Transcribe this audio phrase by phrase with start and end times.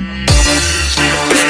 [0.00, 1.49] Yeah.